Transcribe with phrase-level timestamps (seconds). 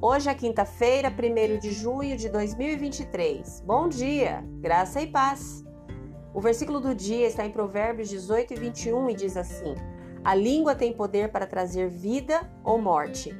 [0.00, 3.64] Hoje é quinta-feira, 1 de junho de 2023.
[3.66, 5.64] Bom dia, graça e paz.
[6.32, 9.74] O versículo do dia está em Provérbios 18 e 21 e diz assim:
[10.24, 13.36] A língua tem poder para trazer vida ou morte.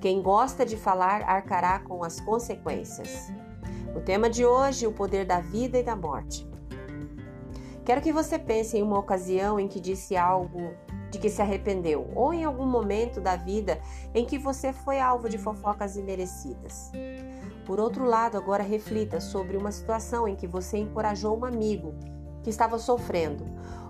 [0.00, 3.32] Quem gosta de falar arcará com as consequências.
[3.94, 6.44] O tema de hoje: o poder da vida e da morte.
[7.84, 10.74] Quero que você pense em uma ocasião em que disse algo
[11.10, 13.80] de que se arrependeu, ou em algum momento da vida
[14.14, 16.90] em que você foi alvo de fofocas imerecidas.
[17.66, 21.94] Por outro lado, agora reflita sobre uma situação em que você encorajou um amigo
[22.42, 23.44] que estava sofrendo,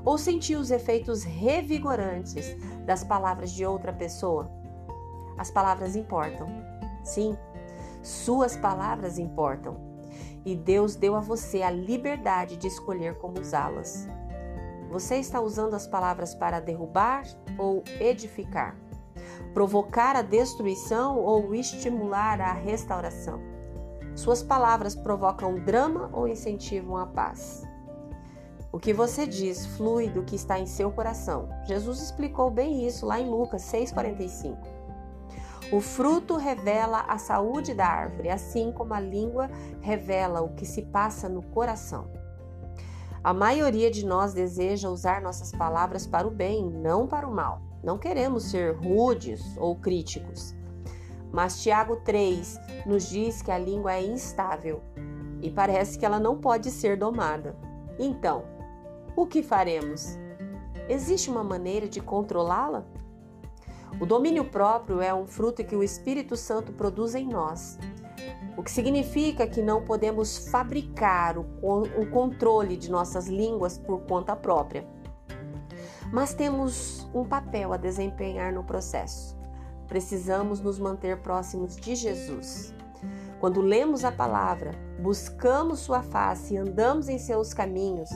[0.04, 4.50] ou sentiu os efeitos revigorantes das palavras de outra pessoa.
[5.38, 6.48] As palavras importam.
[7.04, 7.37] Sim,
[8.02, 9.76] suas palavras importam.
[10.45, 14.09] E Deus deu a você a liberdade de escolher como usá-las.
[14.90, 17.22] Você está usando as palavras para derrubar
[17.56, 18.76] ou edificar?
[19.54, 23.40] Provocar a destruição ou estimular a restauração?
[24.16, 27.62] Suas palavras provocam drama ou incentivam a paz?
[28.73, 31.48] O que você diz flui do que está em seu coração.
[31.66, 34.59] Jesus explicou bem isso lá em Lucas 6,45.
[35.72, 39.48] O fruto revela a saúde da árvore, assim como a língua
[39.80, 42.10] revela o que se passa no coração.
[43.23, 47.60] A maioria de nós deseja usar nossas palavras para o bem, não para o mal.
[47.85, 50.54] Não queremos ser rudes ou críticos.
[51.30, 54.80] Mas Tiago 3 nos diz que a língua é instável
[55.43, 57.54] e parece que ela não pode ser domada.
[57.99, 58.45] Então,
[59.15, 60.18] o que faremos?
[60.88, 62.87] Existe uma maneira de controlá-la?
[64.00, 67.78] O domínio próprio é um fruto que o Espírito Santo produz em nós
[68.56, 74.37] o que significa que não podemos fabricar o, o controle de nossas línguas por conta
[74.37, 74.87] própria.
[76.12, 79.38] Mas temos um papel a desempenhar no processo.
[79.87, 82.75] Precisamos nos manter próximos de Jesus.
[83.41, 88.10] Quando lemos a palavra, buscamos sua face e andamos em seus caminhos,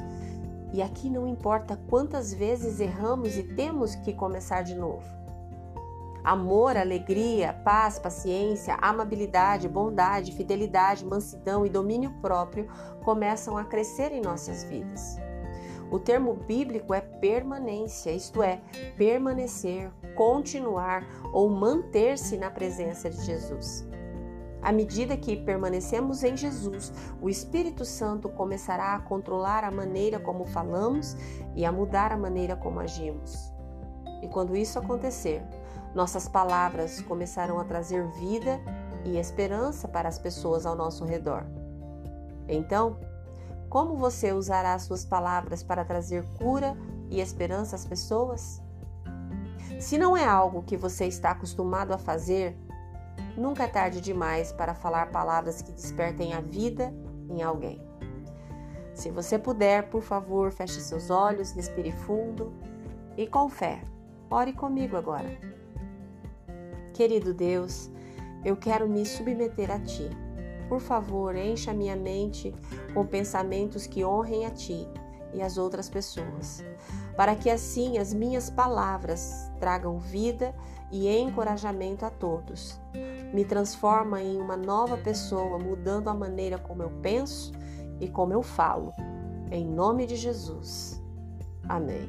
[0.72, 5.23] e aqui não importa quantas vezes erramos e temos que começar de novo.
[6.24, 12.66] Amor, alegria, paz, paciência, amabilidade, bondade, fidelidade, mansidão e domínio próprio
[13.04, 15.18] começam a crescer em nossas vidas.
[15.90, 18.62] O termo bíblico é permanência, isto é,
[18.96, 23.86] permanecer, continuar ou manter-se na presença de Jesus.
[24.62, 26.90] À medida que permanecemos em Jesus,
[27.20, 31.14] o Espírito Santo começará a controlar a maneira como falamos
[31.54, 33.53] e a mudar a maneira como agimos.
[34.24, 35.42] E quando isso acontecer,
[35.94, 38.58] nossas palavras começarão a trazer vida
[39.04, 41.44] e esperança para as pessoas ao nosso redor.
[42.48, 42.98] Então,
[43.68, 46.74] como você usará suas palavras para trazer cura
[47.10, 48.62] e esperança às pessoas?
[49.78, 52.56] Se não é algo que você está acostumado a fazer,
[53.36, 56.94] nunca é tarde demais para falar palavras que despertem a vida
[57.28, 57.78] em alguém.
[58.94, 62.54] Se você puder, por favor, feche seus olhos, respire fundo
[63.18, 63.82] e com fé,
[64.30, 65.28] ore comigo agora.
[66.92, 67.90] Querido Deus,
[68.44, 70.08] eu quero me submeter a Ti.
[70.68, 72.54] Por favor, encha minha mente
[72.92, 74.88] com pensamentos que honrem a Ti
[75.32, 76.64] e as outras pessoas,
[77.16, 80.54] para que assim as minhas palavras tragam vida
[80.90, 82.80] e encorajamento a todos.
[83.32, 87.52] Me transforma em uma nova pessoa, mudando a maneira como eu penso
[88.00, 88.92] e como eu falo.
[89.50, 91.02] Em nome de Jesus.
[91.68, 92.08] Amém.